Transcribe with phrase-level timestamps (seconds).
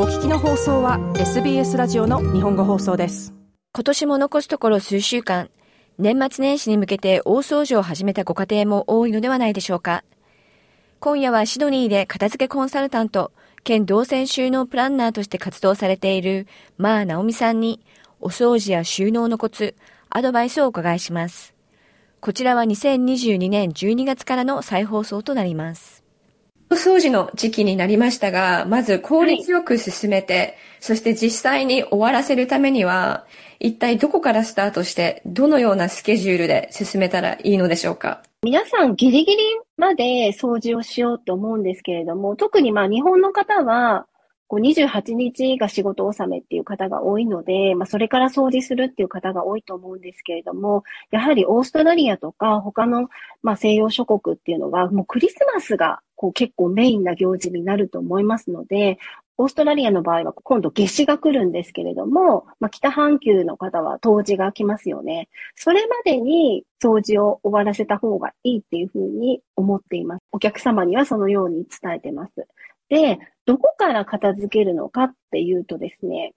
[0.00, 3.34] お聞きの放送は SBS ラジオの日本語放送です
[3.74, 5.50] 今年も残すところ数週間
[5.98, 10.04] 年末年始に向けて大掃除を始めたご家庭も多いのではないでしょうか
[11.00, 13.32] 今夜はシドニーで片付けコンサルタント
[13.64, 17.80] 兼動線収納プランナーとして活動されているマーナオミさんに
[18.20, 19.74] お掃除や収納のコツ、
[20.10, 21.56] アドバイスをお伺いします。
[22.20, 26.04] こちらは2022年12月からの再放送となります。
[26.70, 33.24] お掃除の時期になりましたが、まず効率よく進めて、はい、そして実際に終わらせるためには、
[33.58, 38.22] 一体どこからスタートして、どのようなスケジュールで進めたらいいのでしょうか？
[38.42, 39.42] 皆さんギリギリ
[39.76, 44.06] まで掃除をしようと思うんですけれども、特にまあ日本の方は、
[44.48, 53.08] こう28日が仕事納めっていう方が多いので、まあ、それから掃除するっていう方が多いと思うんですけれども、やはりオーストラリアとか他の、
[53.42, 58.98] まあ、西洋諸国っていうのは、もうクリスマスがこう結構メインな行事になると思いますので、
[59.40, 65.28] オーストラリアの場合は今度夏至が来るんですけれども、まあ、北半球の方は冬至が来ますよね。
[65.54, 70.22] それまでに掃除を終わらせた方がいいっていうふうに思っています。
[70.32, 72.48] お客様にはそのように伝えてます。
[72.88, 76.34] で、どこから片付けるのかっていうとですね、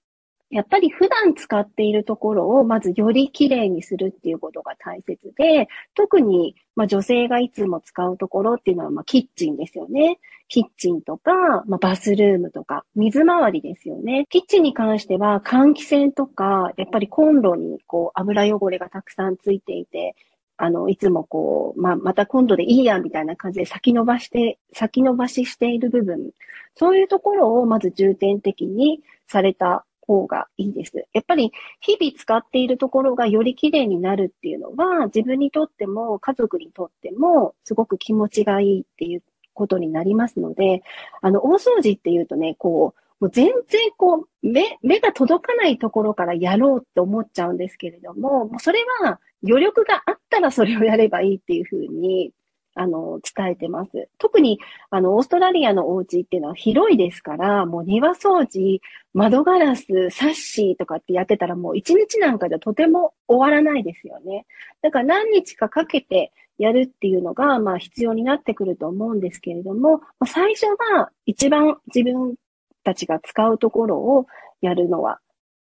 [0.51, 10.19] やっぱり普段使っているところをまずより綺麗にするっていうことが大切で、特にまあ女性がいつも使うところっていうのはまあキッチンですよね。
[10.49, 14.25] キッチンとか、まあ、バスルームとか、水回りですよね。
[14.29, 20.15] キッチンに関しては換気扇とか、やっぱりコンロにこう油汚れがたくさんついていて、
[20.63, 26.29] あの、いつもこう、まあ、また今度でいいや、みたいな感じで先延ばして、先延ばししている部分、
[26.75, 31.07] そういうところをまず重点的にされた方がいいです。
[31.13, 39.23] やっぱり日々使っているところがより綺麗になるっていうのは、自分にとっても家族にとってもすごく気持ちがいいっていう
[39.55, 40.83] ことになりますので、
[41.23, 52.31] あの、大掃除っていうとね、こう、もう全然こう、目、目が届かないところからやろうって思っちゃうんですけれども、もうそれは余力があったらそれをやればいいっていうふうに、
[52.73, 54.09] あの、伝えてます。
[54.17, 54.59] 特に、
[54.89, 58.81] あの、オーストラリアのお家っていうのは広いですから、もう庭掃除、
[59.13, 64.45] 窓ガラス、サッシーとかってやってたらもう一日なんかじゃとても終わらないですよね。
[64.81, 72.35] だから何日かかけてやるっていうのが、まあ必要になってくると思うんですけれども、最初は一番自分
[72.83, 74.27] たちが使うところを
[74.61, 75.19] やるのは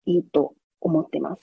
[0.06, 1.42] いいと思ってます。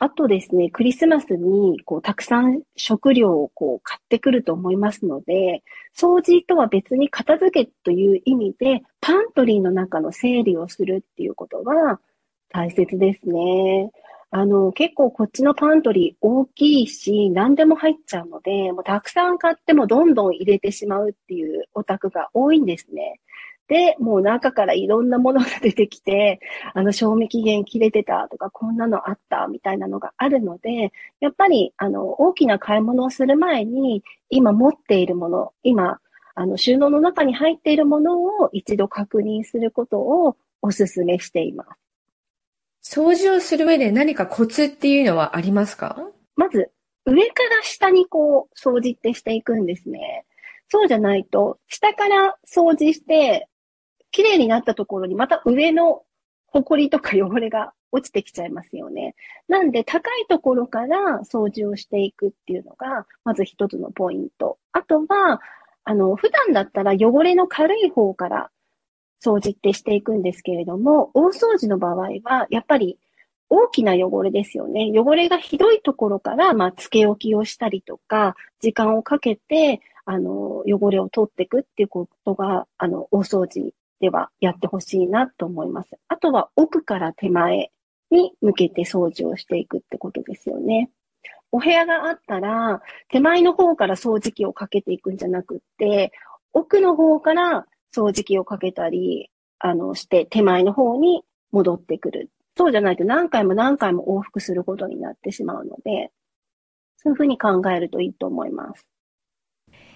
[0.00, 5.64] あとですね、クリスマスにこうたくさん食料をこう買ってくると思いますので、
[5.96, 12.00] 掃除とは別に片付けという意味で、パントリーの中の整理をするっていうことは
[12.48, 13.90] 大切ですね。
[14.30, 23.20] あの、結構こっちのパントリー大きいし、何でも入っちゃうので、もうたくさん買ってもどんどん入れてしまうっていうお宅が多いんですね。
[23.68, 26.40] で、もう中からいろんなものが出てきて、
[26.72, 30.90] あの、賞味期限切れてたとか、こんなのあったみたいなのがあるので、
[31.20, 36.00] やっぱり、あの、大きな買い物をする前に、今持っているもの、今、
[36.34, 41.64] あの、収納の中に入っているものを一度確認することをお勧めしていま
[42.82, 42.96] す。
[42.96, 46.00] 掃除をする上で何かコツっていうのはありますか？
[46.36, 46.70] まず、
[47.04, 50.24] 上から下にこう、掃除ってしていくんですね。
[50.68, 53.48] そうじゃないと、下から掃除して、
[54.10, 56.02] 綺麗になったところにまた上の
[56.52, 59.14] 埃とか汚れが落ちてきちゃいますよね。
[59.48, 64.58] なんで高いところから掃除をしていくっていうのが、まず一つのポイント。
[64.72, 65.40] あとは、
[65.84, 68.50] あの、普段だったら汚れの軽い方から
[69.24, 72.98] 掃除ってしていくんですけれども、大掃除の場合は、やっぱり
[73.48, 74.92] 大きな汚れですよね。
[74.94, 85.98] 汚れがひどいところから、まあ、付け置きをしたりとか、時間をかけて、あの、汚れを取っていくっていうことが、あの、大掃除ではやってほしいなと思います。
[86.08, 87.70] あとは奥から手前
[88.10, 90.90] に向けて掃除をしていくってことですよね。
[91.50, 96.12] お部屋があったら、手前の方から掃除機をかけていくんじゃなくって、
[96.52, 102.30] 奥の方から掃除機をかけたり、あの、して手前の方に戻ってくる。
[102.56, 106.10] そうじゃないと何回も何回も往復することになってしまうので、
[106.96, 108.86] そういうふうに考えるといいと思います。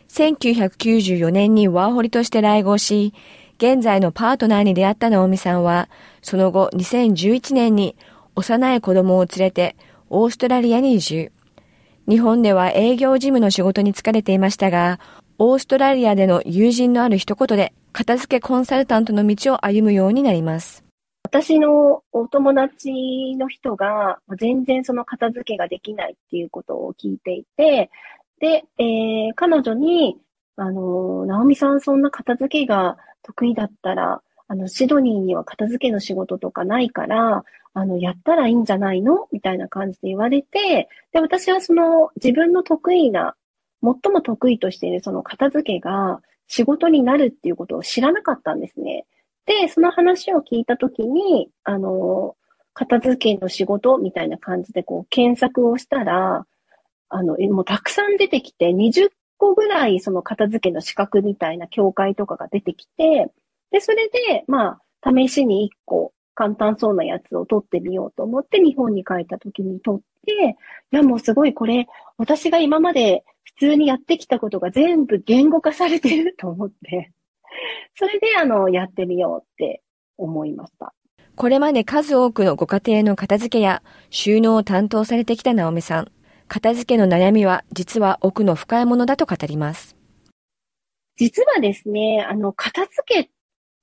[0.09, 3.15] 1994年にワーホリとして来合し、
[3.63, 5.89] 現在のパートナーに出会った直美さんは、
[6.21, 7.95] その後2011年に
[8.35, 9.77] 幼い子供を連れて
[10.11, 11.33] オーストラリアに移住。
[12.09, 14.99] 日本では営業事務の仕事に疲れていましたが、
[15.39, 20.83] オーストラリアでの友人のある一言で、片付けコンサルタントの道を歩むようになります。
[21.23, 27.91] 私のお友達の人が全然その片付けができないっていうことを聞いていて、
[28.41, 30.17] で、えー、彼女に、
[30.57, 37.45] あの、直美さんそんな片付けが得意だったら、あの、シドニーには片付けの仕事とかないから、
[37.75, 39.29] あの、やったらいいんじゃないの？
[39.33, 43.35] みたいな感じで言われて、で、私はその自分の得意な、
[43.83, 49.07] 最も得意としているその片付けが仕事になるっていうことを知らなかったんですね。
[49.47, 52.37] で、その話を聞いたときに、あの、
[52.75, 56.47] 片付けの仕事みたいな感じでこう検索をしたら、
[57.09, 59.11] あの、もうたくさん出てきて、20
[59.43, 63.33] 個ぐらいその片付けの資格みたいな協会とかが出てきて、
[63.73, 70.57] で、それで、まあ、試しに1個簡単そうなやつを取ってみようと思って日本に帰った時に取って、
[70.93, 77.11] いやもうすごいこれ、私が今まで普通にやってきたことが全部言語化されてると思って、
[77.97, 79.83] それであの、やってみようって
[80.17, 80.95] 思いました。
[81.35, 86.13] これまで数多くのご家庭の片付けや収納を担当されてきた直美さん。
[86.49, 89.97] 片付けの悩みは実は奥の深いものだと語ります。
[91.17, 93.31] 実はですね、あの、片付け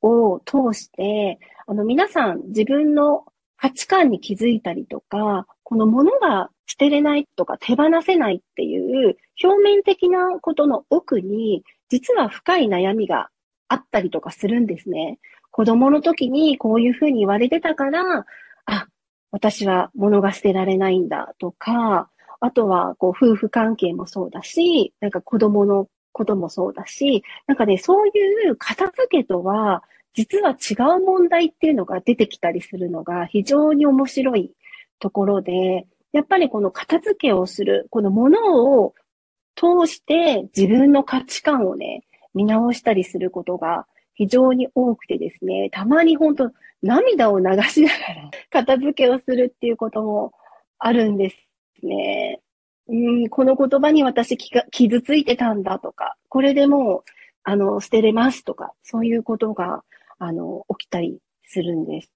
[0.01, 3.25] を通して、あの、皆さん自分の
[3.57, 13.29] 価値観に気づいたりとか、このものが捨てれないとか手放せないっていう表面的なことの奥に、実は深い悩みが
[13.67, 15.19] あったりとかするんですね。
[15.51, 18.25] 子供の時にこういうふうに言われてたから、
[18.65, 18.87] あ、
[19.31, 22.09] 私は物が捨てられないんだとか、
[22.39, 29.83] あとはこう夫婦関係もそうだし、なんか子供のこともそうだし、なんかね、そういう片付けとは、
[30.13, 34.51] 実は違う問題っていうのが出てきたりするのが非常に面白い
[34.99, 38.93] ところで、やっぱりこの片付けをする、このものを
[39.55, 42.03] 通して自分の価値観をね、
[42.33, 46.51] 見直したりすることが非常に多くてですね、たまに本当
[46.81, 50.31] 涙を流しながら片付けをするっていうことも
[50.77, 51.37] あるんです
[51.85, 52.41] ね。
[52.87, 57.03] うん、この言葉に私傷ついてたんだとか、これでもう、
[57.43, 59.83] あの、捨てれますとか、そういうことが、
[60.17, 62.11] あの、起きたりするんです。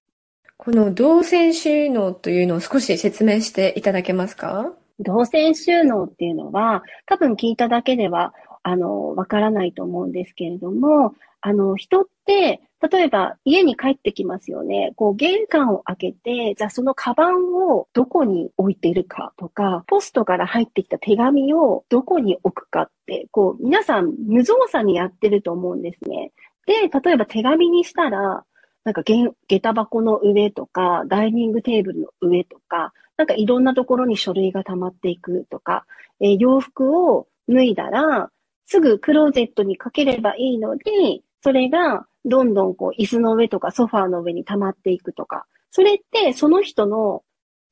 [0.56, 4.72] この動線収納というのを少し説明していただけますか？
[5.00, 11.14] 動線収納っていうのは、多分聞いただけでは、あの、わからないと思うんですけれども、
[11.46, 14.92] あの、人って、例えば家に帰ってきますよね。
[14.96, 26.32] こう、玄関を開けて、じゃあそのカバンをどこに置いてるかとか、ポストから入ってきた手紙をどこに置くかって、こう、皆さん無造作にやってると思うんですね。
[26.64, 28.44] で、例えば手紙にしたら、
[28.84, 35.84] なんかげ、下駄箱の上とか、ダイニングテーブルの上とか、なんかいろんなところに書類が溜まっていくとか、
[36.20, 38.30] えー、洋服を脱いだら、
[38.66, 47.22] すぐクローゼットにかければいいので、それがどんどんこう椅子の上とかソファーの上に溜まっていくとか、それってその人の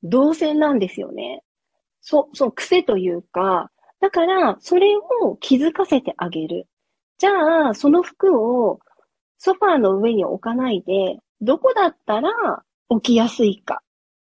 [0.02, 1.42] 動線なんですよね。
[2.02, 3.70] そ、そう、癖というか、
[4.00, 6.66] だから、それを気づかせてあげる。
[7.16, 8.80] じゃあ、その服を
[9.38, 12.30] ソファーの上に置かないで、どこだったら
[12.90, 13.80] 置きやすいか。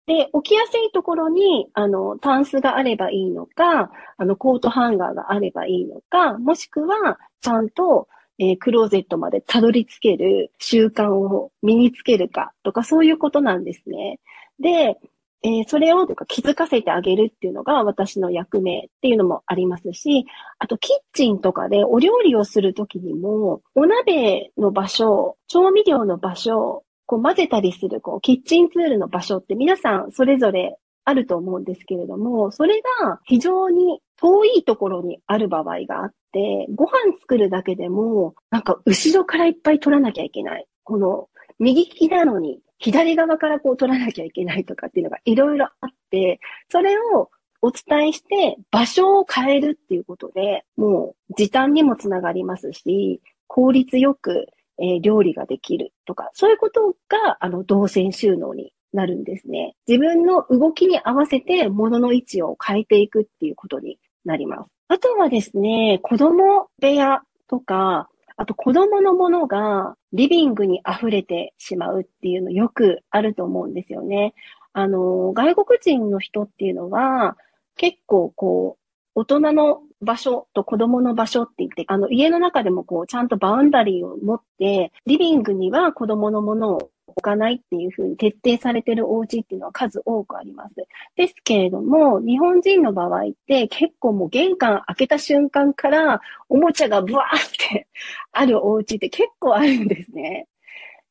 [0.05, 8.07] で、置きやすいところに、あの、タンスがあればいいのか、あの、コートハンガーがあればいいのか、もしくは、ちゃんと
[8.41, 14.19] えー、クローゼットまでたどり着ける習慣を身につけるかとかそういうことなんですね。
[14.59, 14.97] で、
[15.43, 20.25] えー、それをとか気づかせてあげるっていうのが私の役目っていうのもありますし、
[20.57, 40.67] あとキッチンとかでお料理をするときにも、お鍋の場所、調味料の場所、こう混ぜたりするこうキッチンツールの場所って皆さんそれぞれあると思うんですけれども、それが非常に遠いところにある場合があって、ご飯作るだけでも、なんか後ろからいっぱい取らなきゃいけない。
[40.83, 47.29] この、右利きなのに、左側からこう取らなきゃいけないとかっていうのがいろいろあって、それを
[47.63, 54.47] お伝えして場所を変えるっていうことで、もう時短にもつながりますし、効率よく、
[54.79, 59.75] え、料理ができるとか、そういうことが、あの、動線収納になるんですね。
[59.87, 64.69] 自分の動きに合わせて物の位置を変えていくっていうことになります。
[64.87, 74.33] あとはですね、子供部屋とか、あと子供のものがリビングに溢れてしまうっていうのよくあると思うんですよね。
[74.73, 77.37] あの、外国人の人っていうのは
[77.75, 78.81] 結構こう、
[79.13, 90.75] 大人の場所と子供の場所って言って、あの家の中でもこうちゃんとバウンダリーを持って、リビングには子供のものを置かないっていうふうに徹底されてるお家っていうのは数多くあります。
[91.15, 97.87] ですけれども、日本人の場合って結構もう玄関開けた瞬間からおもちゃがブワーって
[98.31, 100.47] あるお家って結構あるんですね。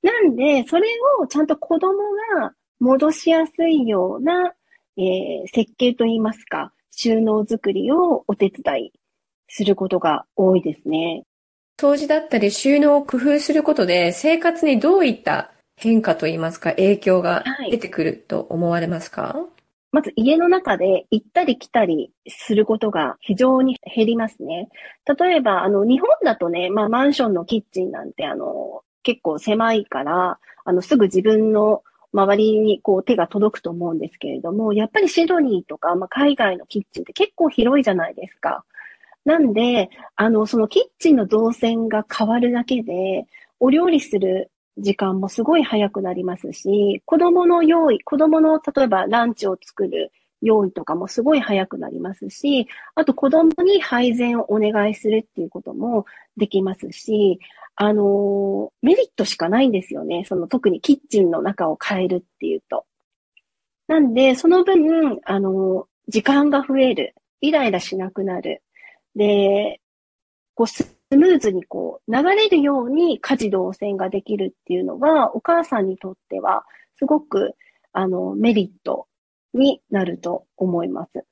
[0.02, 0.88] なんで、それ
[1.21, 1.99] をちゃんと子供
[2.38, 4.54] が戻しやすいような、
[4.97, 8.92] えー、設計といいますか、収納作りをお手伝い
[9.49, 11.25] することが多いですね。
[11.80, 24.68] 掃除だったり収納を工夫することで生活にどういった変化といいますか影響が出てくると思われますか、はい、まず家の中で行ったり来たりすることが非常に減りますね。
[25.18, 31.82] 例えば、あの、日本だとね、まあマンションのキッチンなんてあの、結構狭いから、あの、すぐ自分の
[32.12, 38.64] 周りにこう手が届くと思うんですけれども、やっぱりシドニーとか、まあ、海外のキッチンって結構広いじゃないですか。
[39.25, 43.26] なんで、あの、そのキッチンの動線が変わるだけで、
[43.60, 56.06] お料理する時間もすごい早くなりますし、子供の用意、子供の例えばランチを作る用意とかもすごい早くなりますし、あと子供に配膳をお願いするっていうことも
[56.37, 57.38] できますし、
[57.76, 60.25] あの、メリットしかないんですよね。
[60.26, 62.84] その特にキッチンの中を変えるっていうと。
[63.87, 67.14] なんで、その分、あの、時間が増える。
[67.40, 68.62] イライラしなくなる。
[69.16, 69.80] で、
[70.54, 70.66] こう、
[71.12, 76.64] スムーズにこう、流れるように家事動線ができるっていうのは、お母さんにとっては、
[76.99, 77.57] すごく、
[77.93, 79.09] あの、メリット
[79.52, 81.25] になると思います。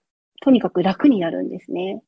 [0.42, 2.02] とにかく楽になるんですね。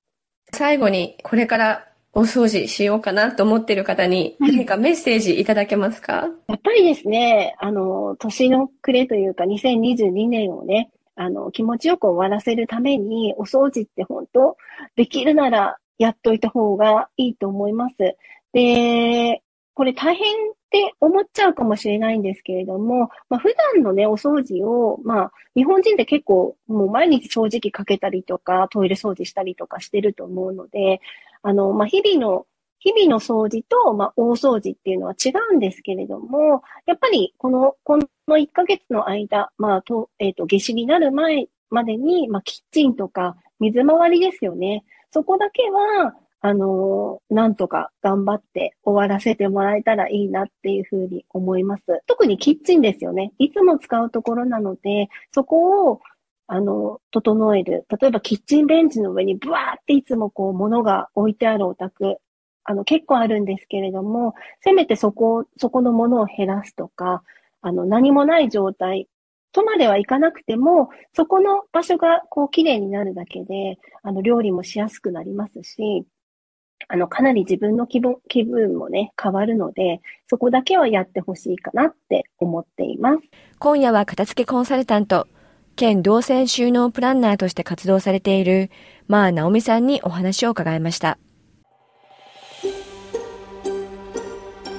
[0.53, 14.57] 最後に、これからお掃除しようかなと思っている方に何かメッセージいただけますか、やっぱりですね、あの、年の暮れというか2022年をね、あの、気持ちよく終わらせるために、お掃除って本当、
[14.97, 17.97] できるならやっといた方がいいと思います。
[18.55, 19.43] で、
[19.75, 31.03] これ大変って思っちゃうかもしれないんですけれども、まあ、普段のね、お掃除を、まあ、日本人って結構もう毎日掃除機かけたりとか、トイレ掃除したりとかしてると思うので、
[31.43, 32.47] あの、まあ、日々の、
[32.79, 38.07] 日々の掃除と、まあ、大掃除っていうのは違うんですけれども、やっぱり、この、この
[38.39, 44.83] 1ヶ月の間、まあ、と、えっ、ー、と、下死になる前までに、まあ、キッチンとか、水回りですよね。
[45.13, 51.83] そこだけは、あの、なんとか頑張って終わらせてもらえたらいいなっていうふうに思います。
[52.07, 53.33] 特にキッチンですよね。
[53.39, 56.01] いつも使うところなので、そこを
[56.53, 57.87] あの、整える。
[58.01, 62.17] 例えばキッチンベンチの上にブワーっていつもこう物が置いてあるお宅、
[62.65, 67.23] あの結構あるんですけれども、せめてそこ、そこのものを減らすとか、
[67.63, 69.07] あの何もない状態
[69.53, 76.07] とまではいかなくても、そこの場所がこう綺麗になるだけで、あの料理もしやすくなりますし、
[76.89, 83.19] あの、かなり自分の気分、気分もね、変わるので、そこだけはやってほしいかなって思っています。
[83.59, 85.27] 今夜は片付けコンサルタント、
[85.77, 88.71] 県動線収納プランナーとして活動されている、
[89.09, 91.19] まあ、直美さんにお話を伺いました。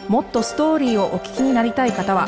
[0.07, 2.27] もっとストーリーをお聞きになりたい方は、